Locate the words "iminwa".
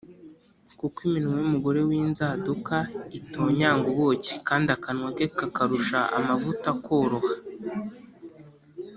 1.07-1.33